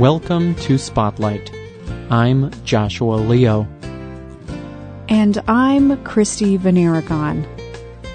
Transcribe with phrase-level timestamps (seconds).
[0.00, 1.52] Welcome to Spotlight.
[2.08, 3.68] I'm Joshua Leo.
[5.10, 7.46] And I'm Christy VanArragon.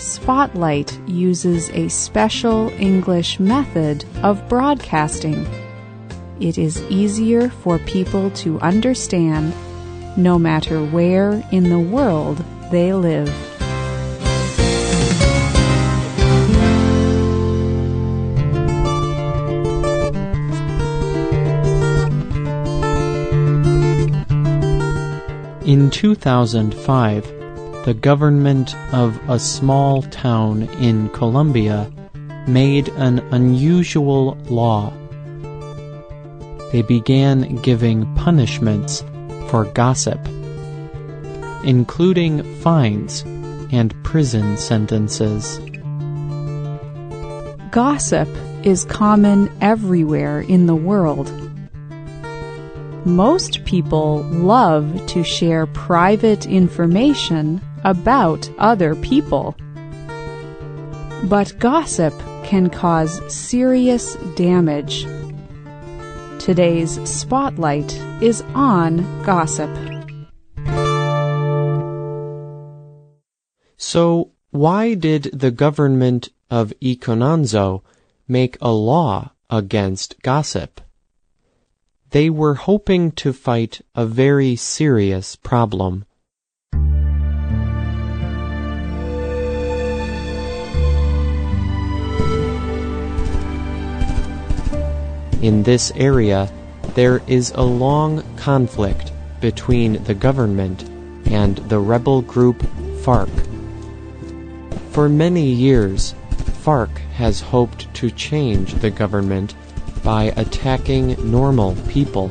[0.00, 5.46] Spotlight uses a special English method of broadcasting.
[6.40, 9.52] It is easier for people to understand
[10.16, 13.28] no matter where in the world they live.
[25.74, 27.24] In 2005,
[27.84, 31.90] the government of a small town in Colombia
[32.46, 34.92] made an unusual law.
[36.70, 39.02] They began giving punishments
[39.48, 40.24] for gossip,
[41.64, 43.22] including fines
[43.72, 45.58] and prison sentences.
[47.72, 48.28] Gossip
[48.62, 51.43] is common everywhere in the world.
[53.04, 59.54] Most people love to share private information about other people.
[61.24, 65.04] But gossip can cause serious damage.
[66.38, 69.70] Today's spotlight is on gossip.
[73.76, 77.82] So, why did the government of Icononzo
[78.26, 80.80] make a law against gossip?
[82.14, 86.04] They were hoping to fight a very serious problem.
[95.42, 96.48] In this area,
[96.94, 100.84] there is a long conflict between the government
[101.26, 102.62] and the rebel group
[103.02, 103.28] FARC.
[104.92, 106.14] For many years,
[106.62, 109.56] FARC has hoped to change the government
[110.04, 112.30] by attacking normal people.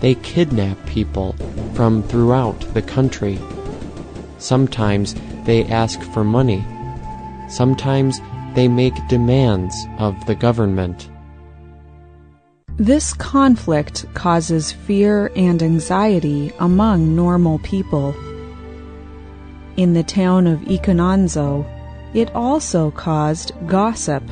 [0.00, 1.34] They kidnap people
[1.74, 3.38] from throughout the country.
[4.38, 6.64] Sometimes they ask for money.
[7.48, 8.20] Sometimes
[8.54, 11.10] they make demands of the government.
[12.76, 18.14] This conflict causes fear and anxiety among normal people.
[19.76, 21.64] In the town of Icononzo,
[22.14, 24.22] it also caused gossip.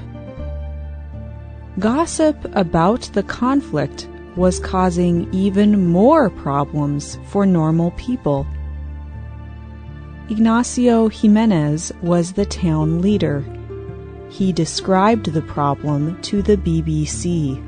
[1.78, 4.06] Gossip about the conflict
[4.36, 8.46] was causing even more problems for normal people.
[10.28, 13.44] Ignacio Jimenez was the town leader.
[14.28, 17.58] He described the problem to the BBC.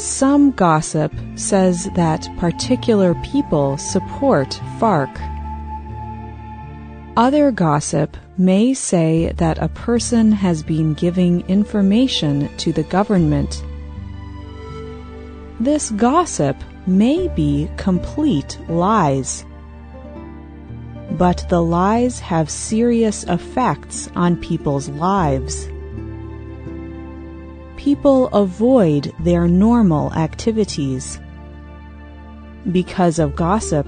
[0.00, 5.14] Some gossip says that particular people support FARC.
[7.18, 13.62] Other gossip may say that a person has been giving information to the government.
[15.60, 19.44] This gossip may be complete lies.
[21.10, 25.68] But the lies have serious effects on people's lives
[27.78, 31.18] people avoid their normal activities.
[32.70, 33.86] Because of gossip,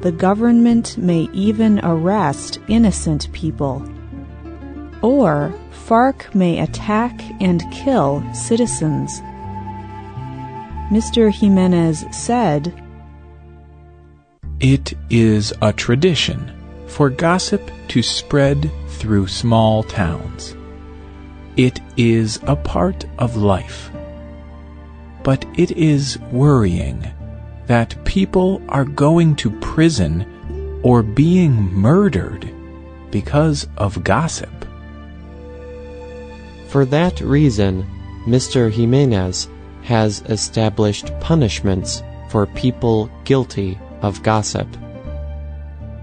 [0.00, 3.82] the government may even arrest innocent people.
[5.02, 9.20] Or FARC may attack and kill citizens.
[10.90, 11.32] Mr.
[11.32, 12.72] Jimenez said,
[14.60, 16.52] It is a tradition
[16.86, 20.56] for gossip to spread through small towns.
[21.56, 23.90] It is a part of life.
[25.22, 27.04] But it is worrying
[27.68, 30.26] that people are going to prison
[30.82, 32.50] or being murdered
[33.10, 34.50] because of gossip.
[36.66, 37.86] For that reason,
[38.26, 38.70] Mr.
[38.70, 39.48] Jimenez
[39.82, 44.68] has established punishments for people guilty of gossip.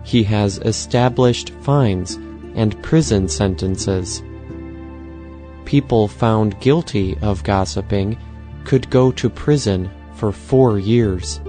[0.03, 2.15] He has established fines
[2.55, 4.23] and prison sentences
[5.65, 8.17] people found guilty of gossiping
[8.63, 11.41] could go to prison for four years.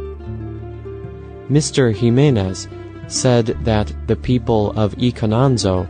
[1.50, 1.94] Mr.
[1.94, 2.68] Jimenez
[3.08, 5.86] said that the people of Icononzo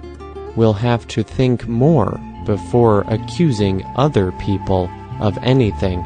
[0.57, 6.03] will have to think more before accusing other people of anything.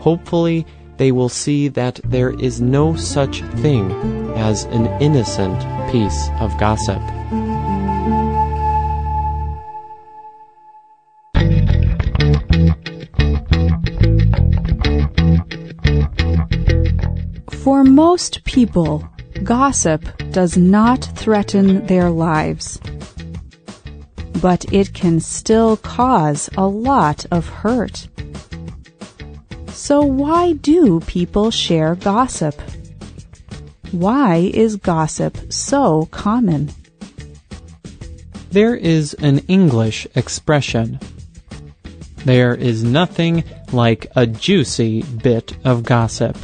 [0.00, 0.64] Hopefully,
[0.96, 3.90] they will see that there is no such thing
[4.36, 5.58] as an innocent
[5.90, 7.00] piece of gossip.
[17.68, 19.06] For most people,
[19.42, 22.80] gossip does not threaten their lives.
[24.40, 28.08] But it can still cause a lot of hurt.
[29.66, 32.58] So, why do people share gossip?
[33.92, 36.70] Why is gossip so common?
[38.50, 40.98] There is an English expression.
[42.24, 46.38] There is nothing like a juicy bit of gossip.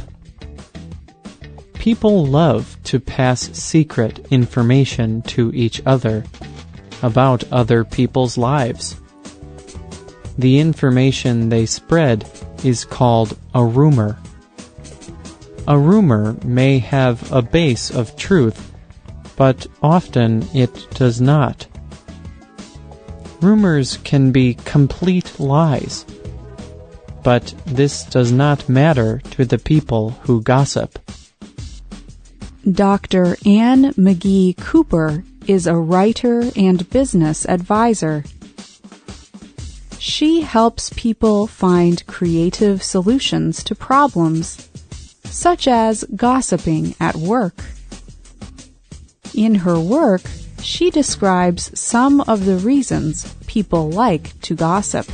[1.85, 6.23] People love to pass secret information to each other
[7.03, 8.99] about other people's lives.
[10.35, 12.27] The information they spread
[12.63, 14.17] is called a rumor.
[15.67, 18.73] A rumor may have a base of truth,
[19.35, 21.67] but often it does not.
[23.41, 26.03] Rumors can be complete lies,
[27.21, 30.97] but this does not matter to the people who gossip.
[32.71, 33.37] Dr.
[33.45, 38.23] Anne McGee Cooper is a writer and business advisor.
[39.99, 44.67] She helps people find creative solutions to problems
[45.25, 47.63] such as gossiping at work.
[49.35, 50.23] In her work,
[50.61, 55.05] she describes some of the reasons people like to gossip.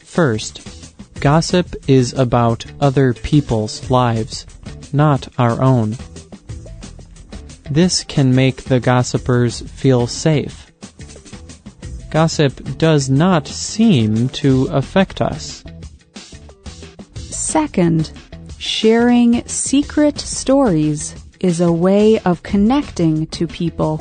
[0.00, 0.60] First,
[1.20, 4.44] gossip is about other people's lives,
[4.92, 5.96] not our own.
[7.70, 10.70] This can make the gossipers feel safe.
[12.10, 15.64] Gossip does not seem to affect us.
[17.16, 18.12] Second,
[18.58, 23.98] sharing secret stories is a way of connecting to people.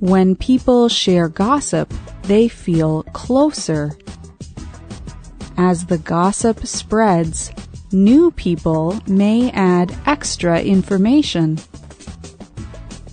[0.00, 1.92] When people share gossip,
[2.22, 3.96] they feel closer.
[5.56, 7.50] As the gossip spreads,
[7.94, 11.58] new people may add extra information.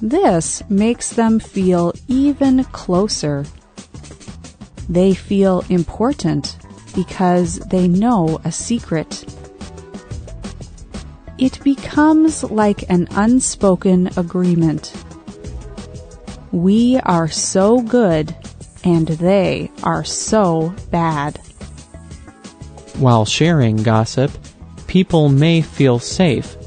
[0.02, 3.46] This makes them feel even closer.
[4.90, 6.58] They feel important
[6.96, 9.24] because they know a secret.
[11.38, 14.94] It becomes like an unspoken agreement.
[16.52, 18.36] We are so good
[18.84, 21.38] and they are so bad.
[22.98, 24.32] While sharing gossip,
[24.92, 26.58] people may feel safe.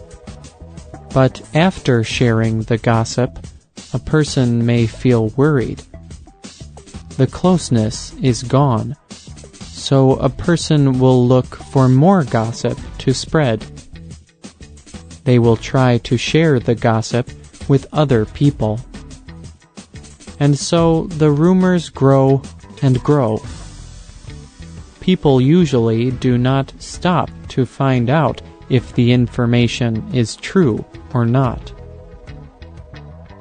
[1.13, 3.39] But after sharing the gossip,
[3.93, 5.83] a person may feel worried.
[7.19, 8.97] The closeness is gone
[9.85, 13.61] so a person will look for more gossip to spread.
[15.25, 17.29] They will try to share the gossip
[17.69, 18.81] with other people.
[20.41, 22.41] And so the rumors grow
[22.81, 23.43] and grow.
[25.01, 31.73] People usually do not stop to find out if the information is true or not.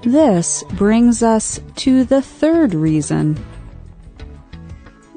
[0.03, 3.43] This brings us to the third reason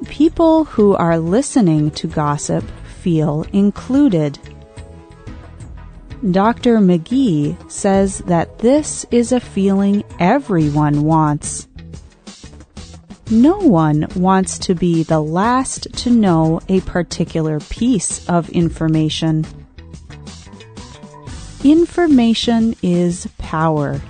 [0.07, 2.63] people who are listening to gossip
[3.01, 4.39] feel included.
[6.31, 6.77] Dr.
[6.77, 11.67] McGee says that this is a feeling everyone wants.
[13.29, 19.45] No one wants to be the last to know a particular piece of information.
[21.63, 24.01] Information is power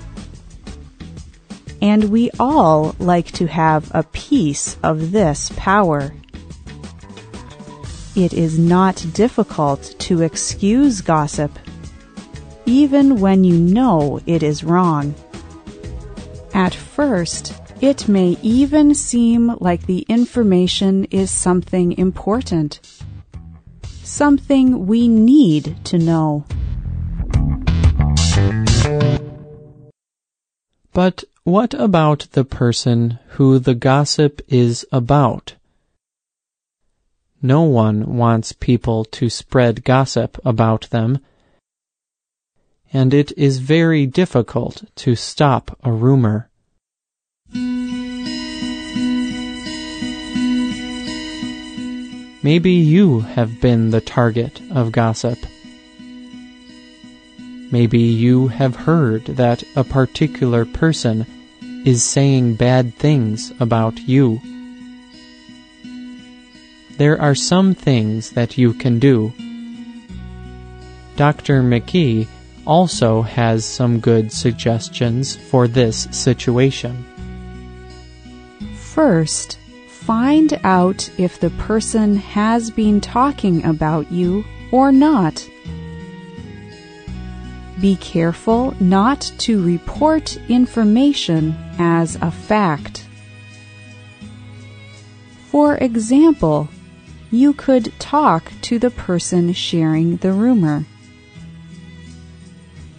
[1.81, 6.13] and we all like to have a piece of this power.
[8.15, 11.51] It is not difficult to excuse gossip,
[12.65, 15.13] even when you know it is wrong.
[16.53, 22.79] At first, it may even seem like the information is something important,
[24.03, 26.45] something we need to know.
[30.91, 35.53] But what about the person who the gossip is about?
[37.41, 41.19] No one wants people to spread gossip about them,
[42.91, 46.46] and it is very difficult to stop a rumor.
[52.43, 55.39] Maybe you have been the target of gossip.
[57.71, 61.25] Maybe you have heard that a particular person
[61.85, 64.39] is saying bad things about you.
[66.97, 69.33] There are some things that you can do.
[71.15, 71.63] Dr.
[71.63, 72.27] McGee
[72.65, 77.05] also has some good suggestions for this situation.
[78.75, 79.57] First,
[80.07, 85.45] find out if the person has been talking about you or not.
[87.81, 93.05] Be careful not to report information as a fact.
[95.51, 96.69] For example,
[97.29, 100.85] you could talk to the person sharing the rumor.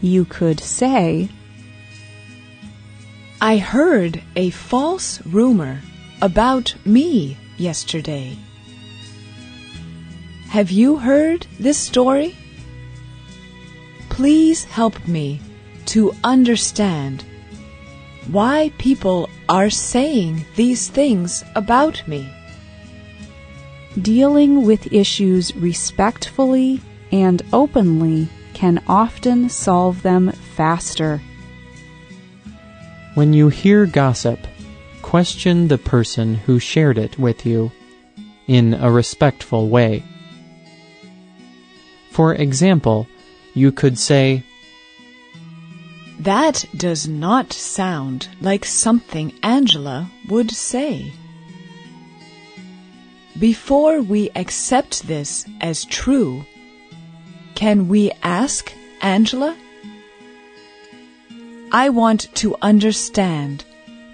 [0.03, 1.31] You could say,
[3.41, 5.81] I heard a false rumor
[6.21, 8.37] about me yesterday.
[10.49, 12.37] Have you heard this story?
[14.09, 15.41] Please help me
[15.87, 17.25] to understand
[18.27, 22.29] why people are saying these things about me.
[24.01, 31.23] Dealing with issues respectfully and openly can often solve them faster.
[33.15, 34.41] When you hear gossip,
[35.09, 37.73] question the person who shared it with you
[38.47, 40.05] in a respectful way.
[42.11, 43.09] For example,
[43.55, 44.43] you could say,
[46.21, 51.11] That does not sound like something Angela would say.
[53.39, 56.45] Before we accept this as true,
[57.55, 59.57] can we ask Angela?
[61.73, 63.65] I want to understand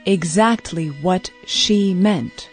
[0.06, 2.48] exactly what she meant.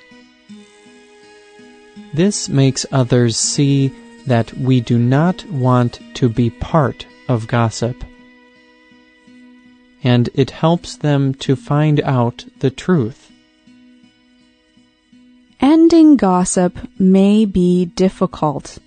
[2.14, 3.92] This makes others see
[4.26, 8.04] that we do not want to be part of gossip.
[10.04, 13.32] And it helps them to find out the truth.
[15.60, 18.80] Ending gossip may be difficult,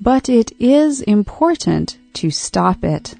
[0.00, 3.14] but it is important to stop it.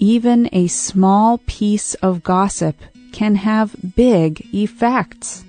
[0.00, 2.76] Even a small piece of gossip
[3.10, 5.44] can have big effects.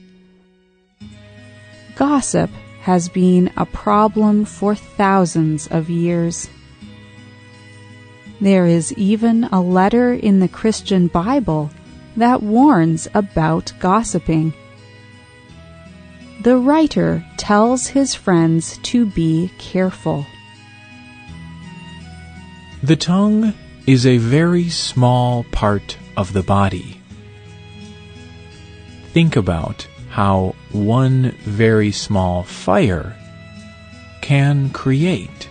[1.95, 2.49] Gossip
[2.81, 6.49] has been a problem for thousands of years.
[8.41, 11.69] There is even a letter in the Christian Bible
[12.17, 14.51] that warns about gossiping.
[16.41, 20.25] The writer tells his friends to be careful.
[22.81, 23.53] The tongue
[23.89, 27.01] is a very small part of the body.
[29.13, 33.17] Think about how one very small fire
[34.21, 35.49] can create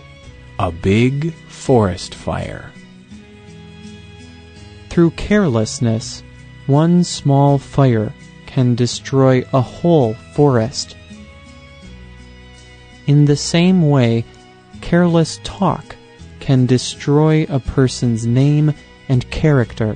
[0.57, 2.71] a big forest fire.
[4.87, 6.23] Through carelessness,
[6.65, 8.13] one small fire
[8.45, 10.95] can destroy a whole forest.
[13.05, 14.23] In the same way,
[14.79, 15.97] careless talk
[16.49, 18.73] can destroy a person's name
[19.07, 19.95] and character.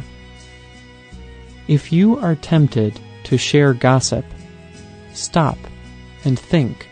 [1.67, 4.23] If you are tempted to share gossip,
[5.13, 5.57] stop
[6.23, 6.87] and think.